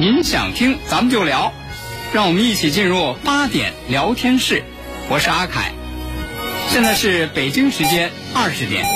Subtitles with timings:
[0.00, 1.52] 您想听，咱们就聊，
[2.12, 4.62] 让我们一起进入八点聊天室。
[5.08, 5.72] 我是阿凯，
[6.68, 8.86] 现在是北京时间二十点。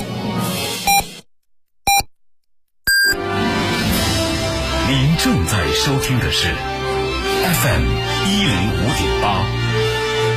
[4.89, 6.47] 您正在收听的是
[7.43, 7.83] FM
[8.29, 9.45] 一零五点八，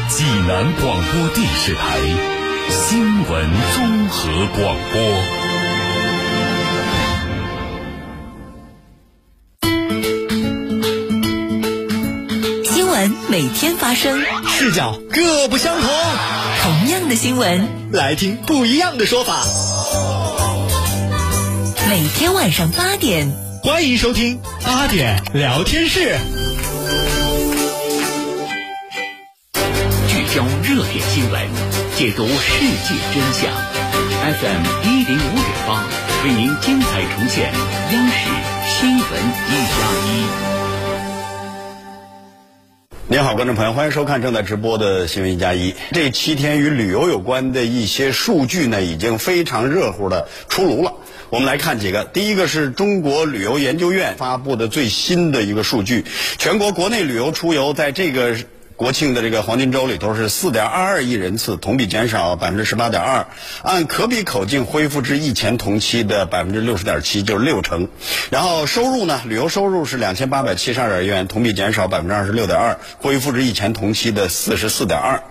[0.09, 1.99] 济南广播电视台
[2.71, 5.44] 新闻综合广播。
[13.35, 15.89] 每天发生，视角各不相同。
[16.63, 19.43] 同样的新闻，来听不一样的说法。
[21.89, 23.29] 每天晚上八点，
[23.61, 26.15] 欢迎收听八点聊天室。
[30.07, 31.45] 聚焦热点新闻，
[31.97, 33.51] 解读世界真相。
[34.31, 35.83] FM 一零五点八，
[36.23, 37.51] 为您精彩呈现
[37.91, 38.29] 央视
[38.79, 39.75] 新闻一加
[40.07, 40.54] 一。
[43.15, 45.73] 您好，观众朋友，欢迎收看正在直播的新闻一加一。
[45.93, 50.91] 这七天与旅游有关的一些数据呢，已经非常热乎的出炉了。
[51.29, 52.03] 我们来看几个。
[52.03, 56.03] 第一个是中国旅游研究院发布的最新的一个数据，
[56.37, 58.35] 全国国内旅游出游在这个。
[58.77, 63.25] 国庆的这个黄金周里头是四点二二亿人次，同比减少百分之十八点二，
[63.61, 67.87] 按可比口径恢复至疫前同期的百分之六十点七，就是六成。
[68.31, 75.23] 然后收入呢，旅游收入是两千八百七十二点元，同比减少百分之二十六点二，恢复至疫前同期的四十四点二。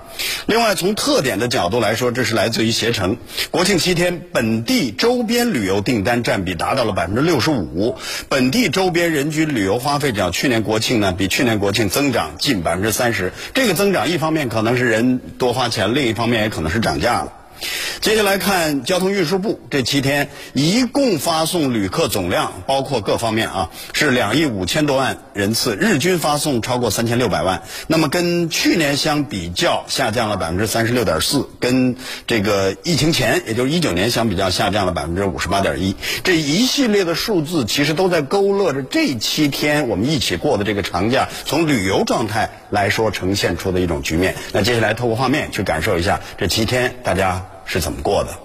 [0.46, 3.16] 另外，从特点的角度来说，这是来自于携程。
[3.50, 7.96] 国庆七天，本地周边旅游订单占比达到了百分之六十五，
[8.28, 13.32] 本地周边人均旅游花费较去年国庆呢，比去年国庆增长近百分之三十。
[13.54, 17.32] 这个增长一方面可能是人多花钱，另一方面也可能是涨价了。
[18.00, 27.62] 接下来看交通运输部这七天一共发送旅客总量，包括各方面啊，是两亿五千多万人次，日均发送超过三千六百万。
[27.86, 35.96] 那么跟去年相比较，下降了百分之三十六点四，跟这个疫情前，也就是一九年相比较，下降了百分之五十八点一。
[36.22, 44.34] 这一系列的数字其实都在勾勒着这七天我们一起过的这个长假，从旅游状态来说呈现出的一种局面。
[44.52, 47.53] 那接下来透过画面去感受一下这七天大家。
[47.66, 48.38] 是怎么过的？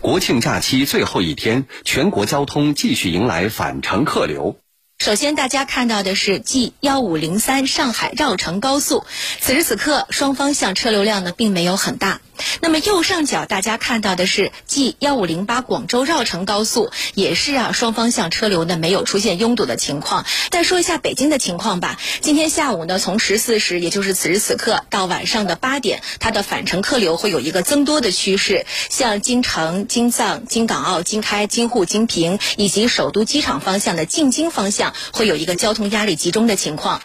[0.00, 4.56] 国庆假期最后一天，全国交通继续迎来返程客流。
[4.98, 9.04] 首先，大家看到的是 G 幺五零三上海绕城高速，
[9.40, 12.20] 此时此刻双方向车流量呢并没有很大。
[12.60, 20.24] 那么右上角大家看到的是 G 幺五零八广州绕城高速，也是啊双方向车流呢没有出现拥堵的情况。
[20.50, 28.66] 再说一下北京的情况吧，今天下午呢从十四时，也就是此时此刻到晚上的八点，它的返程客流会有一个增多的趋势。
[28.88, 37.00] 像京城、京藏、京港澳、京开、京沪、京平以及首都机场方向的进京方向，会有一个交通压力集中的情况。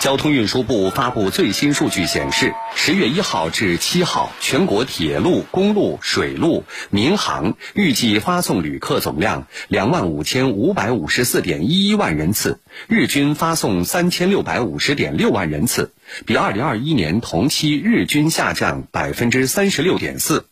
[0.00, 15.92] 交通运输部发布最新数据显示，十月一号至七号，全国铁路、公路、水路、民航预计发送旅客总量两万五千五百五十四点一一万人次，日均发送三千六百五十点六万人次，
[16.26, 20.44] 比二零二一年同期日均下降百分之三十六点四。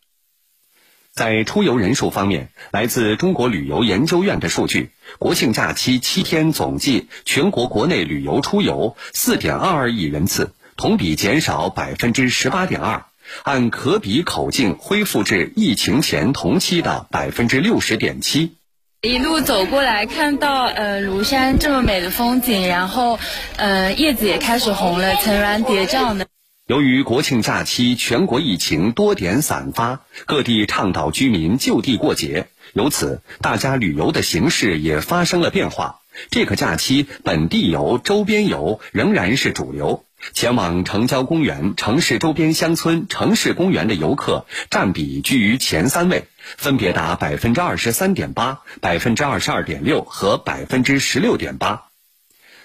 [1.14, 13.04] 在出游人数方面，来自中国旅游研究院的数据，国庆假期七天总计全国国内旅游出游四点二二亿人次，同比减少百分之十八点二，
[13.42, 18.56] 按可比口径恢复至疫情前同期的百分之六十点七。
[19.02, 23.18] 一路走过来，看到呃庐山这么美的风景，然后
[23.56, 26.26] 呃叶子也开始红了，层峦叠嶂的。
[26.68, 35.98] 由于国庆假期全国疫情多点散发，各地倡导居民就地过节，由此大家旅游的形式也发生了变化。
[36.30, 51.91] 这个假期，本地游、周边游仍然是主流，前往城郊公园、城市周边乡村、城市公园的游客占比居于前三位，分别达百分之二十三点八、百分之二十二点六和百分之十六点八。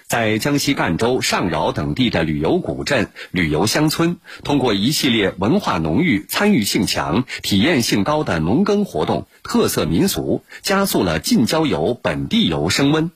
[0.08, 13.10] 在江西赣州、上饶等地的旅游古镇、旅游乡村，通过一系列文化浓郁、参与性强、体验性高的农耕活动、特色民俗，加速了近郊游、本地游升温。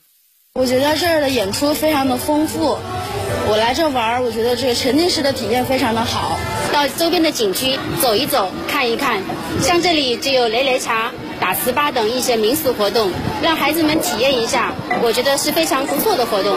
[0.52, 2.76] 我觉得这儿的演出非常的丰富，
[3.48, 6.38] 我来这玩儿，我觉得这个沉浸式的体验非常的好。
[6.74, 9.22] 到周边的景区走一走、看一看，
[9.62, 11.10] 像这里就有擂擂茶。
[11.42, 13.10] 打糍粑等一些民俗活动，
[13.42, 16.56] 让孩子们体验一下，我觉得是非常不错的活动。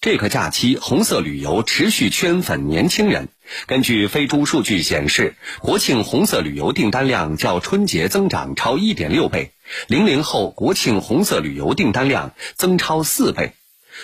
[0.00, 3.28] 这个假期，红色旅游持续圈粉年轻人。
[3.66, 9.52] 根据飞猪数据显示，国庆红色旅游订单量较春节增长超一点六倍，
[9.86, 13.52] 零零后国庆红色旅游订单量增超四倍。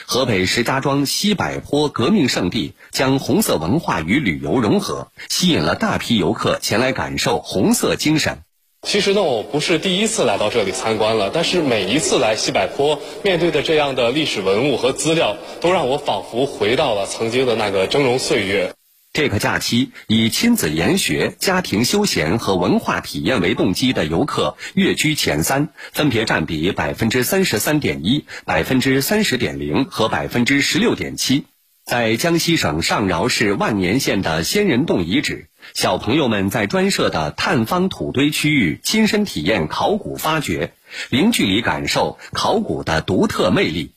[0.06, 8.38] 河北石家庄西柏坡革命圣地将红色文化与旅游融合，吸引了大批游客前来感受红色精神。
[8.88, 18.72] 其实呢，我不是第一次来到这里参观了，但是每一次来西柏坡，面对的这样的历史文物和资料，都让我仿佛回到了曾经的那个峥嵘岁月。
[19.12, 31.44] 这个假期以亲子研学、家庭休闲和文化体验为动机的游客跃居前三，分别占比百分之三十三点一、百分之三十点零和百分之十六点七。
[31.84, 40.72] 在江西省上饶市万年县的仙人洞遗址，小朋友们在专设的探方土堆区域亲身体验考古发掘，
[41.10, 43.92] 零距离感受考古的独特魅力。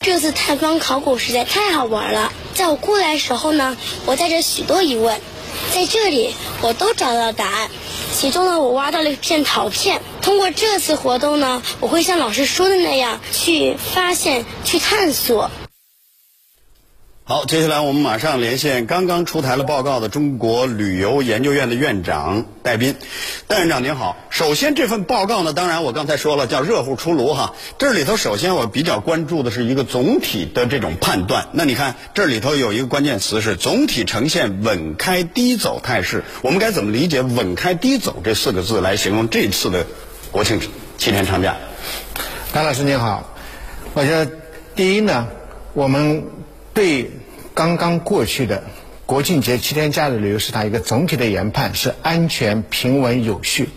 [0.00, 2.32] 这次探方考古实在太好玩了。
[2.54, 3.76] 在我过来的时候呢，
[4.06, 5.18] 我带着许多疑问，
[5.72, 7.70] 在这里我都找到了答案。
[8.12, 10.02] 其中呢，我挖到了一片陶片。
[10.20, 15.50] 通过这次活动呢，我会像老师说的那样去发现、去探索。
[17.26, 22.96] 好，接下来我们马上连线刚刚出台了报告的中国旅游研究院的院长戴斌。
[23.48, 27.54] 戴院长您好，首先这份报告呢，当然我刚才说了叫热乎出炉哈。
[27.78, 31.48] 这里头首先我比较关注的是一个总体的这种判断。
[31.52, 36.24] 那你看这里头有一个关键词是总体呈现稳开低走态势。
[36.42, 39.86] 我们该怎么理解“稳开低走”这四个字来形容这次的
[40.30, 40.60] 国庆
[40.98, 41.56] 七天长假？
[42.52, 43.32] 戴老师您好，
[43.94, 44.30] 我觉得
[44.76, 45.26] 第一呢，
[45.72, 46.43] 我们。
[46.74, 47.12] 对
[47.54, 48.64] 刚刚过去的
[49.06, 53.68] 国庆节七天假的旅游市场一个总体的研判是安全、平稳、有序。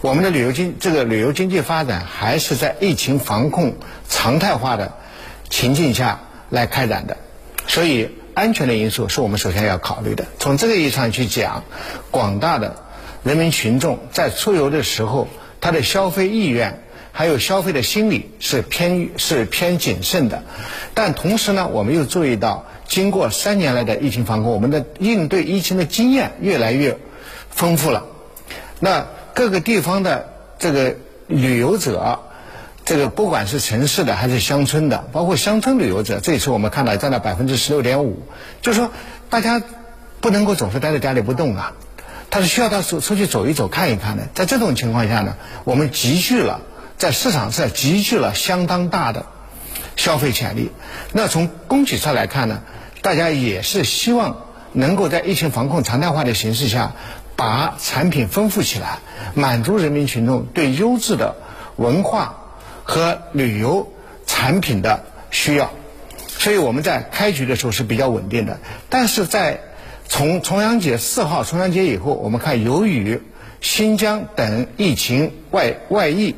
[0.00, 3.76] 我们的旅游经这个旅游经济发展还是在疫情防控
[4.08, 4.94] 常态化的
[5.50, 7.18] 情境下来开展的，
[7.66, 10.24] 所以安全的因素是我们首先要考虑的。
[10.38, 11.64] 从这个意义上去讲，
[12.10, 12.76] 广大的
[13.22, 15.28] 人民群众在出游的时候，
[15.60, 16.82] 他的消费意愿。
[17.14, 20.42] 还有消费的心理是偏是偏谨慎的，
[20.94, 26.96] 但同时呢，我们又注意到，经过三年来的疫情防控，我们的应对疫情的经验越来越
[27.50, 28.06] 丰富了。
[28.80, 32.20] 那各个地方的这个旅游者，
[32.86, 38.22] 这个不管是城市的还是乡村的，包括乡村旅游者，这次我们看到占了百分之十六点五，
[38.62, 38.90] 就是说
[39.28, 39.62] 大家
[40.22, 41.74] 不能够总是待在家里不动啊，
[42.30, 44.28] 他是需要到出出去走一走、看一看的。
[44.34, 46.62] 在这种情况下呢，我们集聚了。
[46.98, 49.26] 在市场上集聚了相当大的
[49.96, 50.70] 消费潜力。
[51.12, 52.62] 那从供给侧来看呢，
[53.02, 56.92] 大家也是希望能够在疫情防控常态化的形势下，
[57.34, 59.00] 把产品丰富起来，
[59.34, 61.36] 满足人民群众对优质的
[61.76, 62.36] 文化
[62.84, 63.92] 和旅游
[64.26, 65.70] 产品的需要。
[66.38, 68.60] 所以我们在开局的时候是比较稳定的。
[68.88, 69.60] 但是在
[70.08, 73.20] 从重阳节四号重阳节以后，我们看由于
[73.60, 76.36] 新疆等疫情外外溢。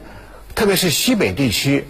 [0.55, 1.87] 特别是西北地区，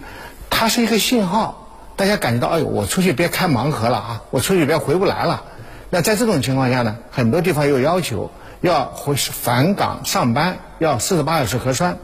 [0.49, 5.43] 它是一个信号，大家感觉到，哎呦，我出去别开盲盒了啊，我出去别回不来了。
[5.89, 8.31] 那在这种情况下呢，很多地方有要求
[8.61, 11.97] 要回返岗上班，要四十八小时核酸，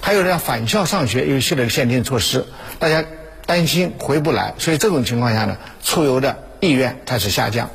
[0.00, 2.44] 还有人要返校上学，有一系列的限定措施，
[2.78, 3.04] 大家
[3.46, 7.70] 担心回不来，所以这种情况下呢，出游的意愿开始下降，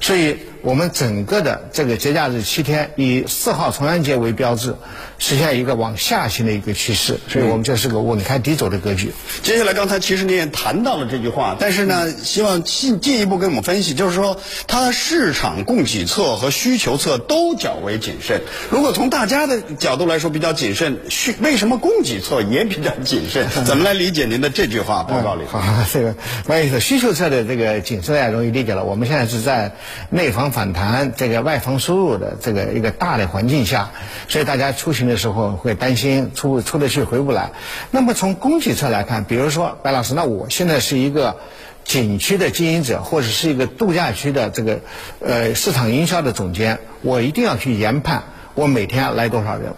[0.00, 0.36] 所以。
[0.64, 4.76] 我们整个的这个节假日七天，以四号重阳节为标志，
[5.18, 9.12] 实现一个往下行的一个趋势，所以我们这是个稳开低走的格局。
[9.42, 18.40] 接下来，刚才其实您也谈到了这句话，但是呢，希望进进一步跟我们分析，就是说，它市场供给侧和需求侧都较为谨慎。
[18.70, 23.46] 如果从大家的角度来说比较谨慎，需为什么供给侧也比较谨慎？
[23.66, 25.44] 怎么来理解您的这句话报告里？
[25.52, 25.62] 好，
[25.92, 26.14] 这个
[26.46, 28.82] 关于是需求侧的这个谨慎，啊容易理解了。
[28.82, 29.63] 我们现在是在
[30.10, 30.44] 内房。
[30.54, 33.90] 反弹这个外防输入的这个一个大的环境下，
[34.28, 37.50] 所以大家出行的时候会担心出出得去回不来。
[37.90, 41.38] 那么从供给侧来看，比如说白老师，那我现在是一个
[41.82, 44.80] 景区的经营者，或者是一个度假区的这个
[45.18, 48.22] 呃市场营销的总监，我一定要去研判
[48.54, 49.72] 我每天来多少人。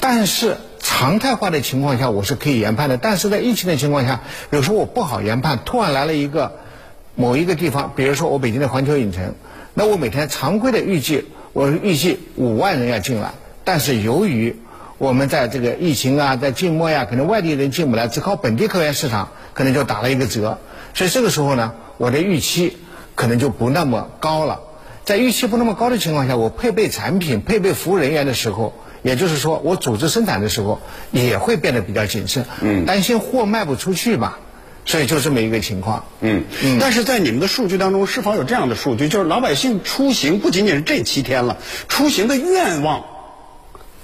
[0.00, 2.98] 但是常态化的情况下，我是可以研判的。
[2.98, 4.20] 但是在疫情的情况下，
[4.50, 6.58] 有时候我不好研判，突然来了一个
[7.14, 9.34] 某一个地方，比如说我北京的环球影城。
[9.74, 13.32] 那我每天常规的预计，我预计五万人要进来，
[13.64, 14.56] 但是由于
[14.98, 20.58] 我们在这个疫情啊，在静默呀，可能外地人进不来，只靠本地客源市场，可能就打了一个折。
[20.92, 22.76] 所以这个时候呢，我的预期
[23.14, 24.60] 可能就不那么高了。
[25.04, 32.44] 在预期不那么高的情况下，我配备产品、配备服务人员的时候，也就是说，我组织生产的时候，也会变得比较谨慎，
[32.84, 34.38] 担心货卖不出去吧。
[34.84, 36.04] 所以就这么一个情况。
[36.20, 36.44] 嗯，
[36.80, 39.08] 但是在你们的数据当中，是否有这样的数据？
[39.08, 41.58] 就是老百姓出行不仅仅是这七天了，
[41.88, 43.04] 出行的愿望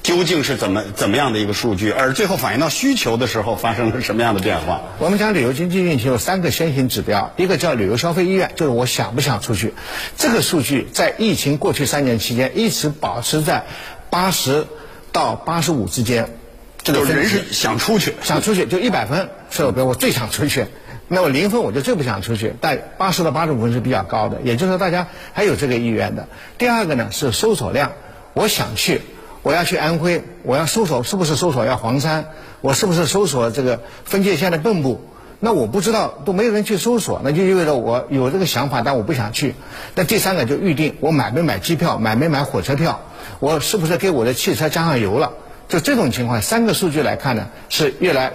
[0.03, 4.83] 究竟是怎么怎么样的一个数据，而最后反映到需求的时候发生了什么样的变化？
[4.99, 9.75] 我们讲旅游经济运行有三个先行指标，一个叫旅游消费意愿，就是我想不想出去。
[10.17, 13.67] 这个数据在疫情过去三年期间一直保持在
[14.11, 14.67] 八十
[15.13, 16.38] 到八十五之间。
[16.83, 20.67] 这个就人是想出去，想出去就一百分是我我最想出去，
[21.09, 22.55] 那我零分我就最不想出去。
[22.61, 26.29] 但八十到八十五分是比较高的，也就是说大家还有这个意愿的。
[26.57, 27.93] 第二个呢是搜索量，
[28.35, 29.01] 我想去。
[29.43, 32.27] 我要去安徽，我要搜索是不是搜索要黄山？
[32.61, 35.01] 我是不是搜索这个分界线的蚌埠？
[35.39, 39.55] 那我不知道，都没有人去搜索，那就意味着我有这个想法，但我不想去。
[39.95, 43.01] 那第三个就预定，我买没买机票，买没买火车票？
[43.39, 45.33] 我是不是给我的汽车加上油了？
[45.69, 48.33] 就这种情况，三个数据来看呢，是越来。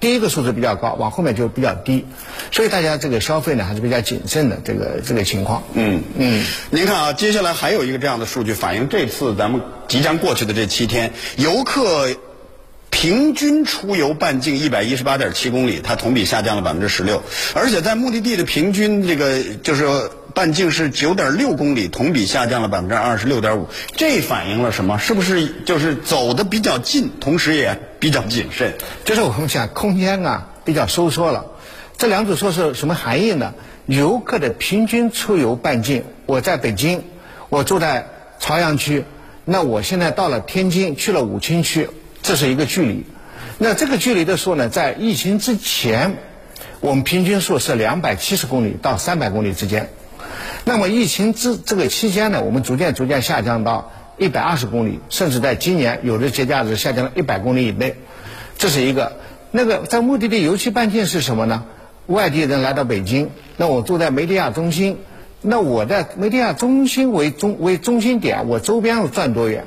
[0.00, 2.04] 第一个数字比较高，往后面就比较低，
[2.50, 5.62] 所以大家这个消费呢还是比较谨慎的这个这个情况。
[5.72, 12.10] 嗯嗯，您看啊，接下来还有一个这样的数据反映这次咱们即将过去的这七天，游客
[12.90, 17.22] 平均出游半径一百一十八点七公里，它同比下降了百分之十六，
[17.54, 24.98] 而且在目的地的平均这个就是半径是九点六公里，同比下降了百分之二十六点五，这反映了什么？
[24.98, 28.74] 是不是就是走的比较近，同时也比较谨慎？
[29.04, 31.46] 就是我们讲空间啊比较收缩了。
[31.96, 33.54] 这两组数是什么含义呢？
[33.86, 37.04] 游客的平均出游半径，我在北京，
[37.48, 38.08] 我住在
[38.40, 39.04] 朝阳区，
[39.44, 41.88] 那我现在到了天津，去了武清区，
[42.22, 43.04] 这是一个距离。
[43.58, 46.16] 那这个距离的数呢，在疫情之前，
[46.80, 49.90] 我们平均数是两百七十公里到三百公里之间。
[50.64, 57.96] 那么疫情之这个期间呢，我们逐渐逐渐下降到一百二十公里，甚至在今年有的节假日下降到一百公里以内，
[58.56, 59.12] 这是一个。
[59.50, 61.64] 那个在目的地游憩半径是什么呢？
[62.06, 64.98] 外地人来到北京，那我住在梅地亚中心，
[65.42, 69.66] 那我在梅地亚中心为中为中心点，我周边要转多远？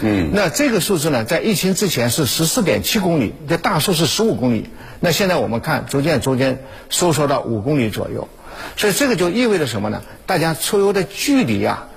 [0.00, 4.68] 嗯，那这个数字呢，在疫情之前是十四点七公里，这大数是十五公里，
[5.00, 6.58] 那现在我们看逐渐逐渐
[6.88, 8.28] 收缩到五公里左右。
[8.76, 10.02] 所以这个就意味着什么呢？
[10.26, 11.88] 大家出游的距离啊，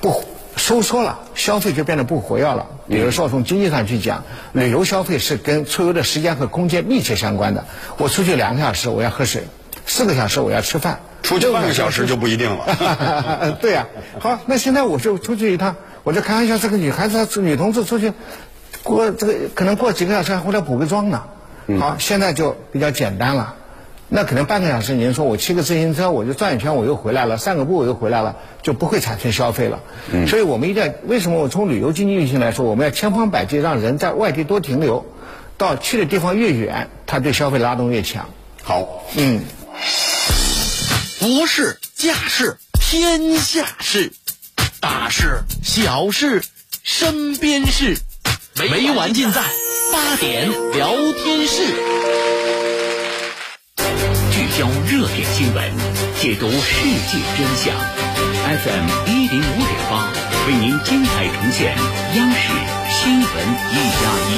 [0.00, 0.24] 不
[0.56, 2.66] 收缩了，消费就变得不活跃了。
[2.88, 7.64] 比如说从经济上去讲，旅游消费是跟出游的时间和空间密切相关的。
[7.98, 9.42] 我出去两个小时，我要喝水；
[9.86, 11.00] 四个小时我要吃饭。
[11.22, 13.56] 出去半个小时就不一定了。
[13.60, 13.88] 对呀、
[14.20, 18.12] 好，那现在我就出去一趟，我就开玩笑，这个女孩子、女同志出去
[18.84, 21.24] 过这个可能过几个小时还回来补个妆呢。
[21.80, 23.56] 好，现在就比较简单了。
[24.08, 29.80] 那可能半个小时，您说我骑个自行车，我就转一圈，我又回来了，散个步我又回来了，就不会产生消费了。
[30.12, 35.04] 嗯所以我们一定要，为什么我从旅游经济运行来说，我们要千方百计让人在外地多停留，
[35.58, 38.28] 到去的地方越远，它对消费拉动越强。
[38.62, 39.42] 好，嗯，
[41.18, 44.12] 国事、家事、天下事，
[44.78, 46.44] 大事、小事、
[46.84, 47.96] 身边事，
[48.54, 49.42] 每晚尽在
[49.92, 50.92] 八点聊
[51.24, 52.05] 天室。
[54.56, 55.70] 聚焦热点新闻，
[56.18, 57.76] 解读世界真相。
[58.64, 60.10] FM 一零五点八，
[60.48, 61.76] 为您精彩呈现
[62.16, 62.54] 央视
[62.88, 63.28] 新闻
[63.70, 64.32] 一加一。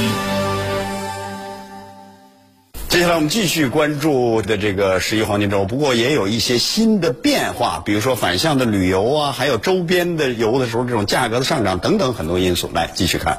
[2.89, 12.69] 接下来我们继续关注的这个十一黄金周，不过也有一些新的变化，比如说反向的旅游啊，还有周边的游的时候这种价格的上涨等等很多因素。
[12.75, 13.39] 来继续看。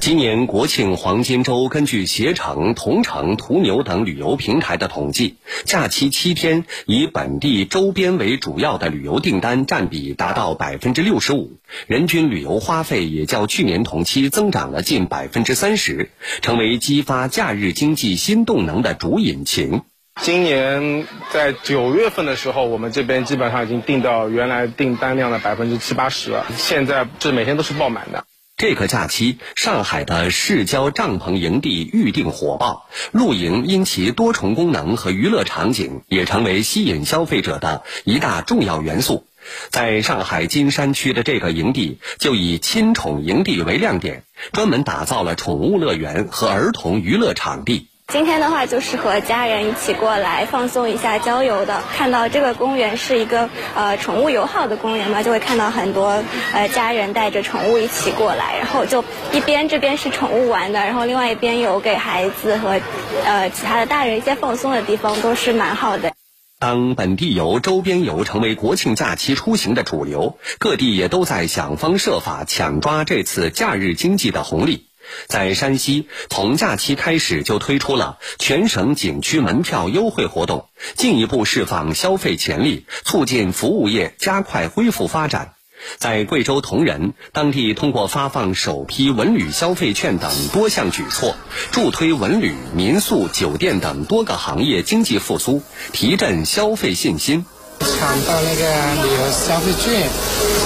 [0.00, 16.08] 今年国庆黄金周，根据携程、同程、途牛等旅游平台的统计，假期七天以本地周边为主要的旅游订单占比达到百分之六十五，人均旅游花费也较去年同期增长了近百分之三十，
[16.40, 19.82] 成为激发假日经济新动能的主引擎。
[20.22, 28.24] 今年在九月份的时候，我们这边基本上已经订到原来订单量的百分之七八十了，现在是每天都是爆满的。
[28.60, 39.26] 这个假期，上海的市郊帐篷营地预定火爆，露营因其多重功能和娱乐场景，也成为吸引消费者的一大重要元素。
[39.70, 47.88] 在上海金山区的这个营地，就以亲宠营地为亮点，专门打造了宠物乐园和儿童娱乐场地。
[48.10, 51.80] 今天的话就是和家人一起过来放松一下、郊游的。
[51.96, 62.80] 看到这个公园是一个呃宠物友好的公园嘛，就会看到很多呃家人带着宠物一起过来，然后就一边这边是宠物玩的，然后另外一边有给孩子和
[63.24, 66.12] 呃其他的大人一些放松的地方，都是蛮好的。
[66.58, 74.89] 当本地游、周边游成为国庆假期出行的主流，各地也都在想方设法抢抓这次假日经济的红利。
[75.26, 85.52] 在山西，从假期开始就推出了全省景区门票优惠活动，进一步释放消费潜力，促进服务业加快恢复发展。
[85.96, 91.34] 在贵州铜仁，当地通过发放首批文旅消费券等多项举措，
[91.70, 95.62] 助推文旅、民宿、酒店等多个行业经济复苏，
[95.92, 97.46] 提振消费信心。
[97.80, 100.06] 抢到那个旅游消费券，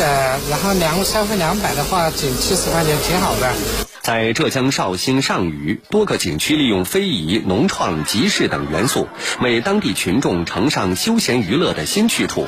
[0.00, 3.83] 呃，然后两消费两百的话，减七十块钱，挺好的。
[4.04, 9.08] 在浙江绍兴上虞，多个景区利用非遗、农创、集市等元素，
[9.40, 12.46] 为当地群众呈上休闲娱乐的新去处。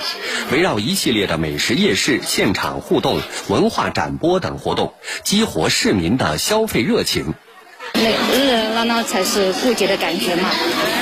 [0.52, 4.92] 围绕一系列的美食夜市、现场互动、文化展播等活动，
[5.24, 7.32] 激活市民的消费热情。
[7.94, 10.50] 那热热闹闹才是过节的感觉嘛，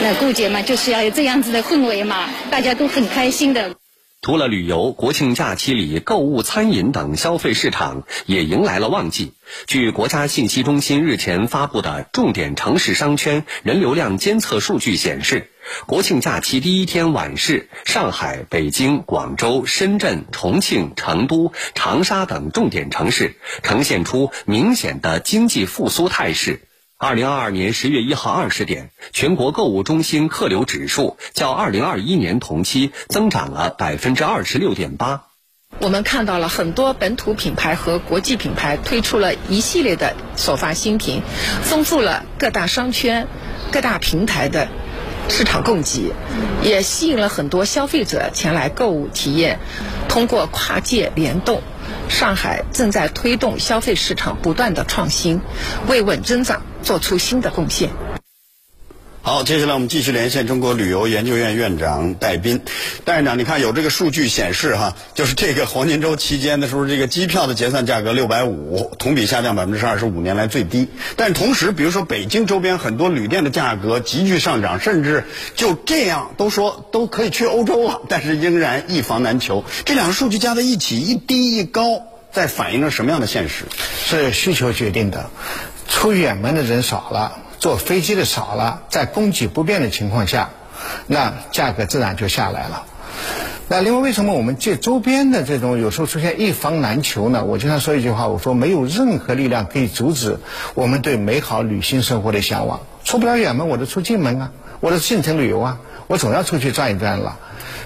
[0.02, 3.74] 那过节嘛就是要有这样子的氛围嘛，大家都很开心的。
[4.24, 9.34] 除了旅游，国庆假期里购物、餐饮等消费市场也迎来了旺季。
[9.66, 15.50] 据国家信息中心日前发布的重点城市商圈人流量监测数据显示，
[15.84, 26.62] 国庆假期第一天晚市，上海、北京、广州、深圳、重庆、成都、长沙等重点城市呈现出明显的经济复苏态势。
[27.04, 35.26] 二零二二年十月一号二十点，全国购物中心客流指数较二零二一年同期增长了百分之二十六点八。
[35.80, 41.20] 我们看到了很多本土品牌和国际品牌推出了一系列的首发新品，
[41.62, 43.28] 丰富了各大商圈、
[43.70, 44.68] 各大平台的
[45.28, 46.12] 市场供给，
[46.62, 49.58] 也吸引了很多消费者前来购物体验。
[50.08, 51.62] 通过跨界联动。
[52.08, 55.40] 上海正在推动消费市场不断的创新，
[55.88, 57.90] 为稳增长做出新的贡献。
[59.26, 62.60] 好，接下来我们继续连线中国旅游研究院院长戴斌。
[63.06, 70.88] 戴院长，你看有这个数据显示哈，就是这个黄金周期间的时候，这个机票的结算价格六百五，同比下降百分之十二，是五年来最低。
[71.16, 75.24] 但同时，比如说北京周边很多旅店的价格急剧上涨，甚至
[75.56, 79.64] 就这样都说都可以去欧洲了，但是仍然一房难求。
[79.86, 83.64] 这两个数据加在一起，一低一高，在反映着什么样的现实？
[84.04, 85.30] 是需求决定的，
[85.88, 87.38] 出远门的人少了。
[87.64, 90.50] 坐飞机的少了，在供给不变的情况下，
[91.06, 92.84] 那价格自然就下来了。
[93.68, 97.42] 那另外，为什么我们这周边的这种有时候出现一房难求呢？
[97.46, 100.40] 我经常说一句话，我说没有任何力量可以阻止
[100.74, 102.80] 我们对美好旅行生活的向往。
[103.02, 107.38] 出不了远门，我就出近门啊，我的进城旅游啊，我总要出去转一转了。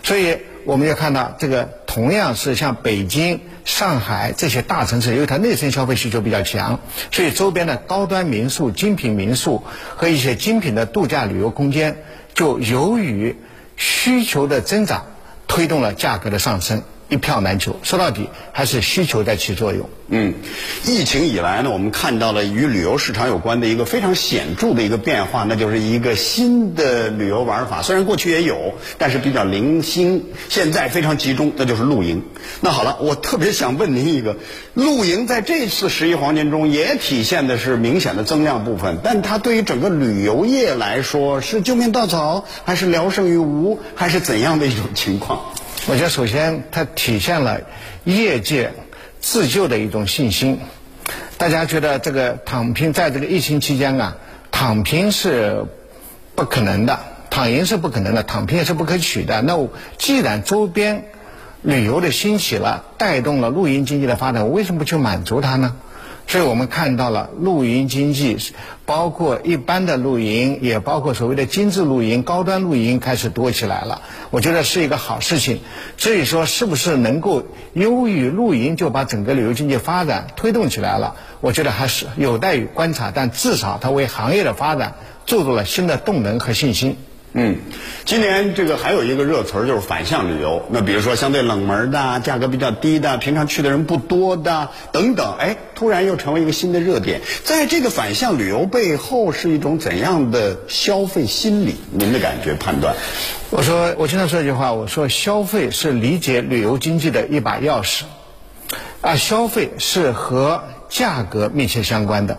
[0.03, 0.38] 所以。
[0.68, 9.64] 我们要看到，这个同样是像北京、上海这些大城市，因为它内生消费需求比较强，所以周边的高端民宿、精品民宿
[9.96, 11.96] 和一些精品的度假旅游空间，
[12.35, 13.37] 就由于
[13.78, 15.07] 需求的增长，
[15.46, 16.83] 推动了价格的上升。
[17.09, 19.88] 一票难求，说到底还是需求在起作用。
[20.11, 20.35] 嗯，
[20.87, 27.83] 疫情以来呢，我们看到了与旅游市场有关的一个非常显著的一个变化，那就是一个新的旅游玩法。
[27.83, 32.23] 虽然过去也有，但是比较零星，现在非常集中，那就是露营。
[32.61, 34.37] 那好了，我特别想问您一个：
[34.75, 45.40] 露营在这次十一黄金中也体现的是明显的增量部分，但它对于整个旅游业来说是救命稻草，还是聊胜于无，还是怎样的一种情况？
[45.90, 47.62] 我觉得首先它体现了
[48.05, 48.72] 业界
[49.20, 50.61] 自救的一种信心。
[51.38, 54.18] 大家觉得这个躺平，在这个疫情期间啊，
[54.51, 55.64] 躺平是
[56.35, 59.40] 不可能的，躺赢是不可能的，躺平也是不可取的。
[59.40, 61.05] 那既然周边
[61.62, 65.74] 旅游的兴起了，带动了露营经济的发展，我为什么不去满足它呢？
[66.29, 68.37] 所以我们看到了露营经济，
[68.85, 74.03] 包括一般的露营，也包括所谓的精致露营、高端露营开始多起来了。
[74.29, 75.61] 我觉得是一个好事情。
[75.97, 81.17] 所以说，是不是能够优于露营就把整个旅游经济发展推动起来了？
[81.41, 83.11] 我觉得还是有待于观察。
[83.11, 86.99] 但至少它为行业的发展注入了新的动能和信心。
[87.35, 87.59] 嗯，
[88.07, 90.64] 今年这个还有一个热词儿就是反向旅游。
[90.71, 97.21] 那比如说相对冷门的、价格比较低的、平常去的人不多的等等，哎，突然又成为一个新的热点。
[97.45, 101.77] 在这个反向旅游背后是一种怎样的消费心理？
[101.93, 102.97] 您的感觉判断？
[103.51, 108.03] 我说，我经常说一句话，我说消费是理解旅游经济的一把钥匙，
[109.03, 112.38] 啊，消费是和价格密切相关的。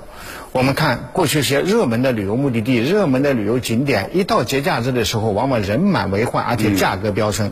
[0.52, 7.52] 我们看过去一些热门的旅游目的地、热门的旅游景点，一到节假日的时候，往往人满为患，而且价格飙升。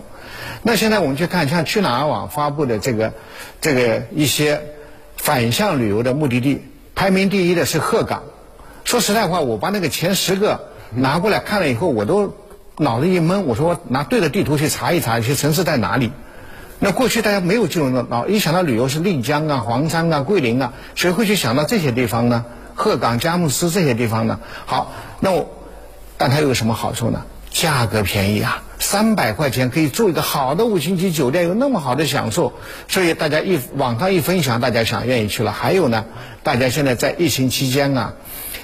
[0.63, 3.13] 那现在我们去看，像去哪儿网发布的这个
[3.61, 4.61] 这个一些
[5.15, 6.63] 反向旅游的目的地，
[6.95, 8.23] 排名第一的是鹤岗。
[8.83, 12.33] 说实在话，我把那个前十个拿过来看了以后，我都
[12.77, 13.41] 脑子一懵。
[13.41, 16.11] 我说拿对着地图去查一查，这些城市在哪里？
[16.79, 22.45] 那过去大家没有进入到脑，一想到旅游是丽江啊、黄山啊、桂林啊，谁会去想到这些地方呢？
[22.77, 24.39] 鹤岗、佳木斯这些地方呢？
[24.67, 25.49] 好，那我，
[26.17, 27.25] 但它有什么好处呢？
[27.49, 32.53] 价格便宜啊，三百块钱可以住一个好的五星级酒店，有那么好的享受，
[32.87, 35.51] 所以大家一网上一分享，大家想愿意去了。
[35.51, 36.05] 还有呢，
[36.43, 38.13] 大家现在在疫情期间啊，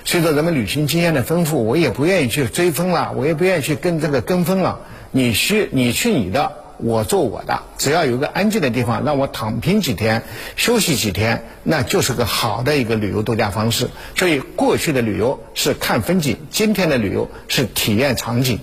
[0.06, 4.80] 随着人们旅行经验的丰富，我也不愿意去追风了，我也不愿意去跟这个跟风了。
[5.10, 6.52] 你去你去你的，
[6.84, 10.24] 我做我的，只要有个安静的地方，让我躺平几天，
[10.58, 13.90] 休息几天，那就是个好的一个旅游度假方式。
[14.16, 18.60] 所以过去的旅游是看风景，今天的旅游是体验场景。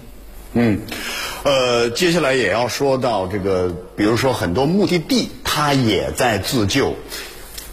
[0.53, 0.81] 嗯，
[1.45, 6.97] 呃，接下来也要说到这个，比如说很多目的地，它也在自救。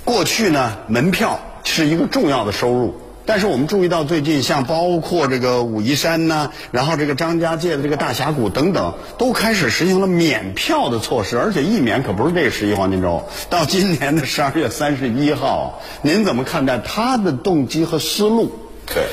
[0.06, 18.52] 过去呢，门票是一个重要的收入，但是我们注意到最近，像包括这个武夷山呐，然后这个张家界的这个大峡谷等等，都开始实行了免票的措施，而且一免可不是这十一黄金周，到今年的十二月三十一号，您怎么看待他的动机和思路？
[18.88, 19.04] 对，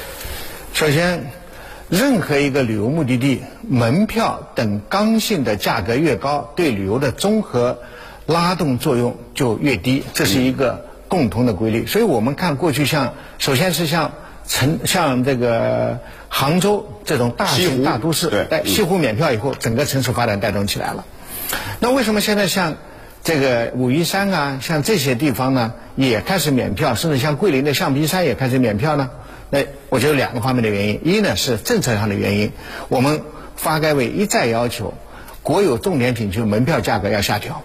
[0.72, 1.30] 首先。
[1.90, 7.78] 任何一个旅游目的地，门票等刚性的价格越高，对旅游的综合
[8.24, 11.86] 拉动作用就越低，这是一个共同的规律。
[11.86, 14.10] 所以我们看过去，像首先是像
[14.48, 21.04] 城，像这个杭州这种大型大都市，在西湖免票以后，整个城市发展带动起来了。
[21.78, 22.74] 那为什么现在像
[23.22, 29.10] 这个武夷山啊，像这些地方呢，也开始免票，甚至像桂林的象鼻山也开始免票呢？
[29.50, 32.50] 那我觉得两个方面的原因，一呢是政策上的原因，
[32.88, 33.22] 我们
[33.54, 34.94] 发改委一再要求
[35.44, 37.62] 国有重点景区门票价格要下调。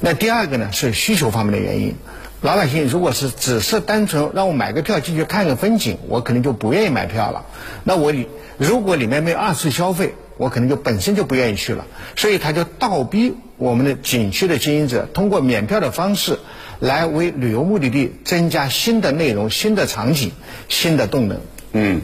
[0.00, 1.96] 那第二个呢是需求方面的原因，
[2.42, 7.46] 老百姓如果是只是单纯让我买个票进去看个风景，我可能就不愿意买票了。
[7.84, 8.28] 那我里
[8.58, 11.86] 如果里面没有二次消费，我可能就本身就不愿意去了。
[12.16, 16.38] 所以他就倒逼我们的景区的经营者通过免票的方式。
[16.80, 20.32] 来为旅游目的地增加新的内容、新的场景、
[20.68, 21.40] 新的动能。
[21.74, 22.02] 嗯，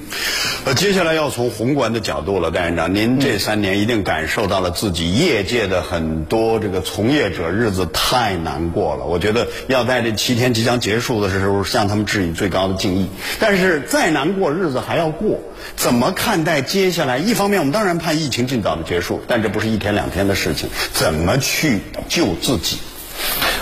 [0.64, 9.04] 呃，接下来要从宏观的角度了，戴院长，您这三年一定感受到了自己业界的很多这个从业者日子太难过了。
[9.04, 13.08] 我觉得要在这七天即将结束的时候向他们致以最高的敬意。
[13.38, 15.38] 但是再难过日子还要过，
[15.76, 17.18] 怎么看待接下来？
[17.18, 22.78] 一方面我们当然盼疫情尽早的结束，但这不是一天两天的事情，怎么去救自己？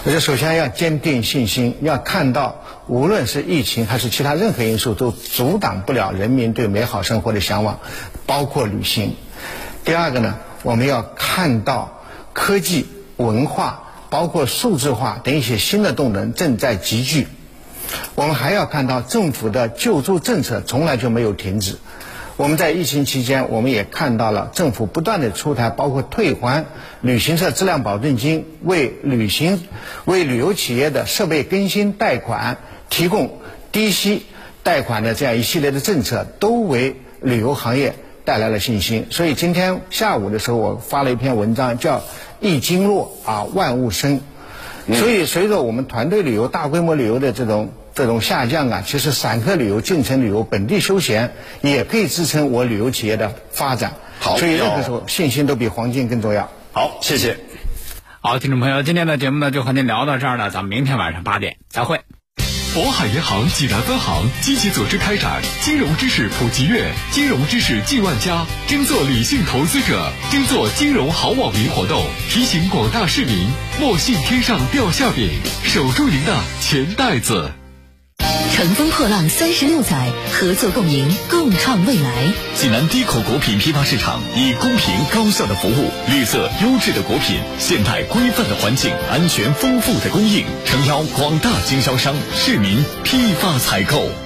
[0.05, 7.81] 我觉得首先要坚定信心，要看到无论是疫情还是其他任何因素都阻挡不了人民对美好生活的向往，
[8.27, 9.17] 包括旅行。
[9.85, 17.27] 第二个呢，我们要看到科技、文化，包括数字化等一些新的动能正在集聚。
[18.15, 21.79] 我们还要看到政府的救助政策从来就没有停止。
[22.37, 26.67] 我们在疫情期间，我们也看到了政府不断的出台，包括退还
[27.01, 29.63] 旅行社质量保证金、为旅行、
[30.05, 33.41] 为旅游企业的设备更新贷款提供
[33.73, 34.27] 低息
[34.63, 37.95] 贷款的这样一系列的政策，都为旅游行业
[38.25, 39.07] 带来了信心。
[39.11, 42.03] 所以今天下午的时候，我发了一篇文章，叫
[42.41, 44.21] “一经落啊，万物生”。
[44.93, 47.73] 所以随着我们团队旅游、大规模旅游的这种。
[47.97, 53.95] 这种下降啊，其实散客旅游、进城旅游、本地休闲也可以支撑我旅游企业的发展。
[54.21, 56.51] 好，所以任何时候信心都比黄金更重要。
[56.73, 57.39] 好，谢谢。
[58.21, 62.01] 好，听众朋友，今天的节目呢就和您聊到这儿了，咱们明天晚上八点再会。
[62.77, 73.49] 渤海银行济南分行积极组织开展金融知识普及月、金融知识进万家、争做理性投资者、争做金融好网民活动，提醒广大市民
[73.81, 75.31] 莫信天上掉馅饼，
[75.65, 77.51] 守住您的钱袋子。
[78.55, 82.11] 乘风破浪三十六载，合作共赢，共创未来。
[82.55, 94.26] 济南低口果品批发市场以公平高效的服务、绿色优质的果品、现代规范的环境、安全丰富的供应，诚邀广大经销商、市民批发采购。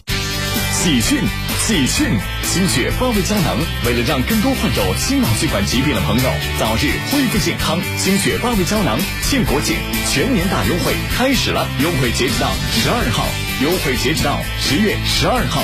[0.81, 1.21] 喜讯！
[1.59, 2.09] 喜讯！
[2.43, 6.23] 心血八味胶囊为了让更多患有心脑血管疾病的朋友
[6.57, 9.77] 早日恢复健康，心血八味胶囊庆国庆
[10.09, 13.27] 全年大优惠开始了，优惠截止到十二号，
[13.61, 15.61] 优惠截止到十月十二号，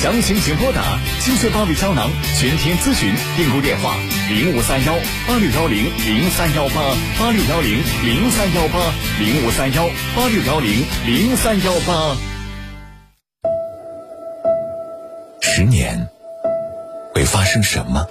[0.00, 2.08] 详情请拨打心血八味胶囊
[2.40, 3.94] 全天咨询订购电话
[4.30, 4.96] 零五三幺
[5.28, 6.80] 八六幺零零三幺八
[7.20, 8.80] 八六幺零零三幺八
[9.20, 12.33] 零五三幺八六幺零零三幺八。
[15.64, 16.08] 十年
[17.14, 18.06] 会发生什么？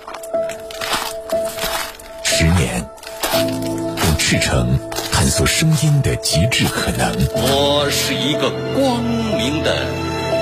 [2.24, 2.84] 十年，
[3.32, 4.80] 用赤诚
[5.12, 7.14] 探索声音的极致可能。
[7.36, 9.86] 我是一个光明的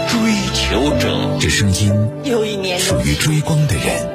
[0.08, 0.18] 追
[0.54, 1.38] 求者。
[1.42, 1.92] 这声音
[2.24, 4.08] 有一年属于追光的人，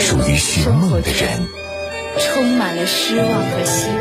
[0.00, 1.46] 属于寻梦的人。
[2.18, 3.96] 充满了失望和希望。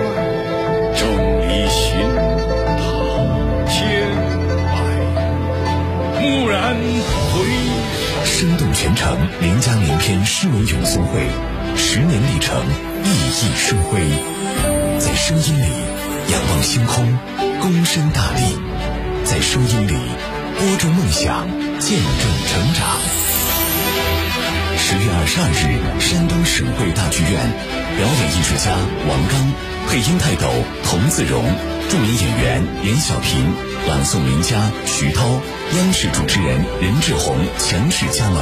[0.95, 1.07] 众
[1.47, 2.01] 里寻
[2.79, 2.81] 他
[3.69, 4.09] 千
[4.65, 6.75] 百，蓦然。
[8.39, 11.27] 生动全城名家名篇诗文咏诵会，
[11.75, 12.55] 十年历程，
[13.03, 13.99] 熠熠生辉。
[14.99, 15.65] 在声音里
[16.31, 17.17] 仰望星空，
[17.59, 18.43] 躬身大地；
[19.23, 19.93] 在声音里
[20.59, 21.47] 播种梦想，
[21.79, 22.99] 见证成长。
[24.77, 27.41] 十月二十二日，山东省会大剧院，
[27.97, 28.69] 表演艺术家
[29.09, 29.51] 王刚，
[29.89, 30.47] 配音泰斗
[30.83, 31.43] 童自荣，
[31.89, 33.51] 著名演员严小平，
[33.87, 35.23] 朗诵名家徐涛，
[35.77, 38.37] 央视主持人任志宏强势加盟，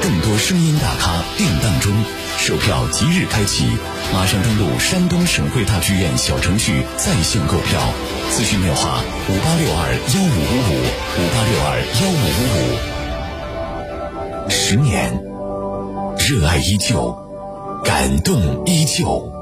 [0.00, 1.92] 更多声音大咖定档中，
[2.38, 3.66] 售票即日开启，
[4.14, 7.80] 马上登录山东省会大剧院小程序在线购票，
[8.30, 10.72] 咨询电话五八六二幺五五五
[11.16, 12.40] 五八六二幺五五
[14.46, 14.50] 五。
[14.50, 15.20] 十年。
[16.30, 17.16] 热爱依旧，
[17.84, 19.37] 感动依旧。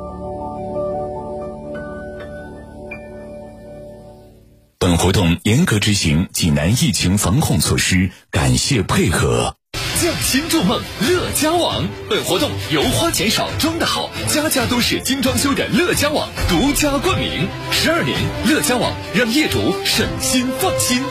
[4.86, 9.56] 本活动严格执行济南疫情防控措施，感谢配合。
[10.00, 11.88] 匠心筑梦，乐家网。
[12.08, 17.48] 本活动由花钱少装的好，家家都是精装修的乐家网独家冠名。
[17.72, 21.02] 十二年，乐家网让业主省心放心。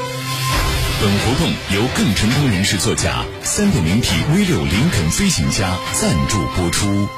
[1.01, 7.09] 本活动由更成功人士座驾三点零 T V 六林肯飞行家赞助播出。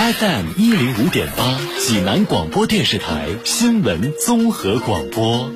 [0.00, 5.52] FM 一零五点八，济南广播电视台新闻综合广播。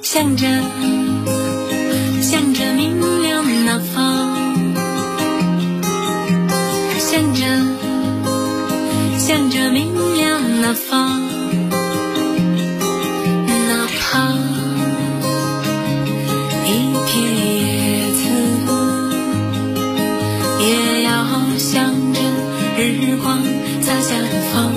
[0.00, 0.46] 向着，
[10.64, 11.20] 南方，
[13.68, 14.32] 哪怕
[16.64, 16.68] 一
[17.04, 18.18] 片叶子，
[20.62, 20.64] 也
[21.02, 21.08] 要
[21.58, 22.16] 向着
[22.78, 22.80] 日
[23.22, 23.44] 光
[23.82, 24.24] 洒下的
[24.54, 24.72] 方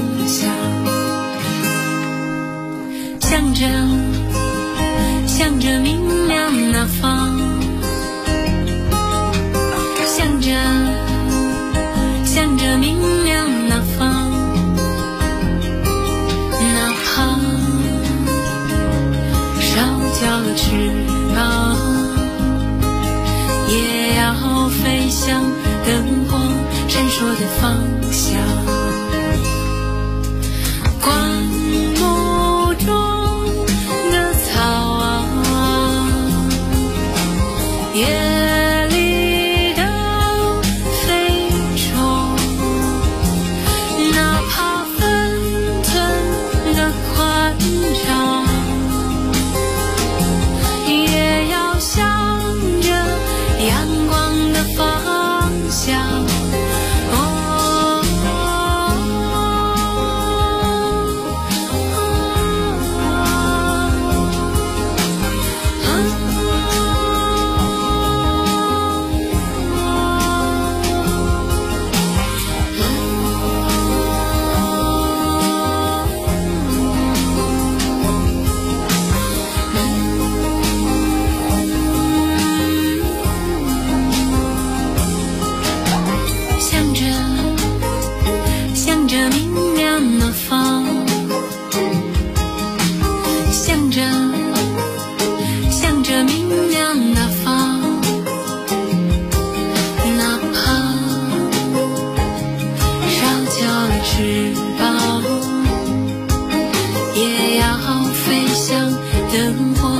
[108.77, 108.93] 上
[109.31, 109.96] 灯火